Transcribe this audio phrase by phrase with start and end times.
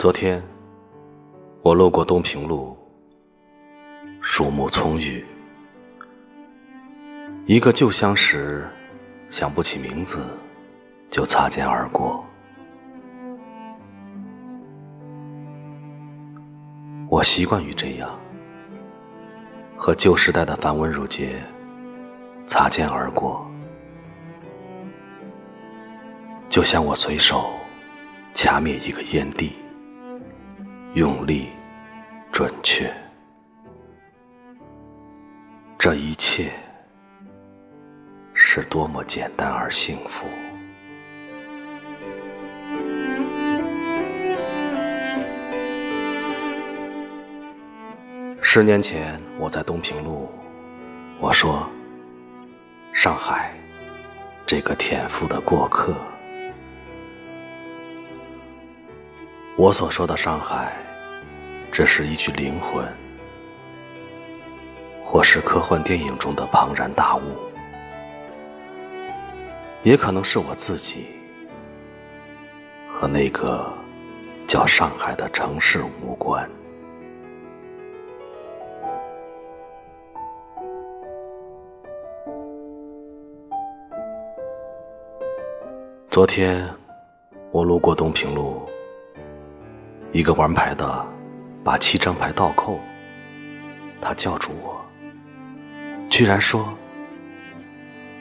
[0.00, 0.42] 昨天，
[1.60, 2.74] 我路过东平路，
[4.22, 5.22] 树木葱郁，
[7.44, 8.66] 一个旧相识，
[9.28, 10.24] 想不起名字，
[11.10, 12.24] 就擦肩而过。
[17.10, 18.18] 我习惯于这样，
[19.76, 21.42] 和旧时代的繁文缛节
[22.46, 23.46] 擦肩而过，
[26.48, 27.50] 就像我随手
[28.32, 29.52] 掐灭一个烟蒂，
[30.94, 31.50] 用力、
[32.32, 32.92] 准确，
[35.78, 36.50] 这一切
[38.34, 40.26] 是多么简单而幸福。
[48.42, 50.28] 十年前，我在东平路，
[51.20, 51.70] 我说
[52.92, 53.54] ：“上海，
[54.44, 55.94] 这个天赋的过客。”
[59.56, 60.72] 我所说的上海，
[61.72, 62.84] 只是一具灵魂，
[65.04, 67.22] 或是科幻电影中的庞然大物，
[69.82, 71.06] 也可能是我自己
[72.92, 73.72] 和那个
[74.46, 76.48] 叫上海的城市无关。
[86.10, 86.68] 昨天，
[87.52, 88.68] 我路过东平路，
[90.10, 91.06] 一个玩牌的
[91.62, 92.80] 把七张牌倒扣，
[94.00, 94.80] 他叫住我，
[96.08, 96.72] 居然说：“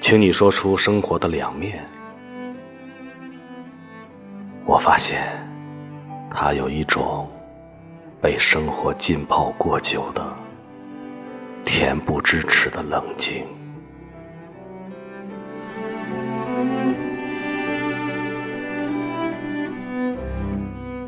[0.00, 1.82] 请你说出生活的两面。”
[4.66, 5.22] 我发现
[6.30, 7.28] 他有一种
[8.20, 10.22] 被生活浸泡过久的
[11.64, 13.46] 恬不知耻的冷静。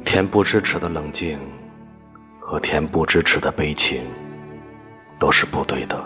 [0.04, 1.38] 恬不知耻的冷静
[2.46, 4.02] 和恬不知耻的悲情
[5.18, 6.04] 都是不对的。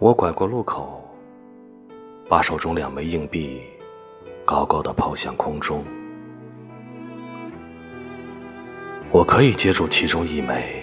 [0.00, 1.08] 我拐过路口，
[2.28, 3.62] 把手中两枚硬币
[4.44, 5.84] 高高的抛向空中。
[9.12, 10.82] 我可以接住其中一枚，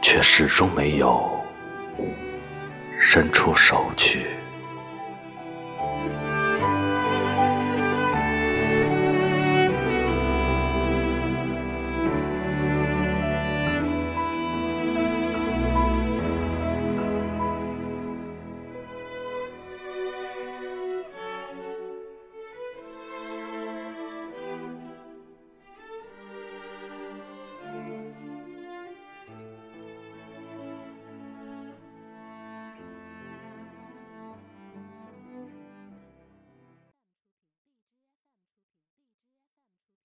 [0.00, 1.28] 却始终没有。
[3.00, 4.39] 伸出手去。